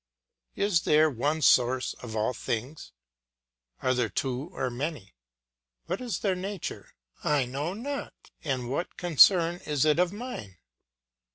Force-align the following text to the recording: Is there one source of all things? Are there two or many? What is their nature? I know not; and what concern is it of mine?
Is 0.55 0.81
there 0.81 1.11
one 1.11 1.43
source 1.43 1.93
of 2.01 2.15
all 2.15 2.33
things? 2.33 2.91
Are 3.83 3.93
there 3.93 4.09
two 4.09 4.49
or 4.51 4.71
many? 4.71 5.13
What 5.85 6.01
is 6.01 6.21
their 6.21 6.33
nature? 6.33 6.95
I 7.23 7.45
know 7.45 7.75
not; 7.75 8.31
and 8.43 8.67
what 8.67 8.97
concern 8.97 9.57
is 9.57 9.85
it 9.85 9.99
of 9.99 10.11
mine? 10.11 10.57